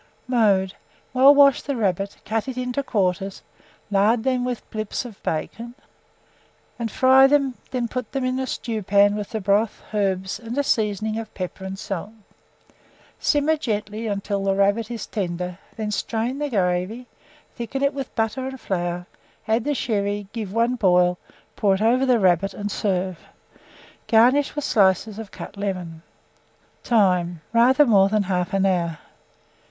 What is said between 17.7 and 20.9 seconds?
it with butter and flour, add the sherry, give one